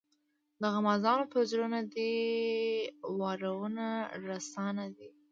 د 0.61 0.63
غمازانو 0.73 1.25
پر 1.31 1.41
زړونو 1.49 1.79
دي 1.93 2.13
وارونه 3.19 3.85
رسا 4.27 4.65
نه 4.77 4.87
دي. 4.95 5.09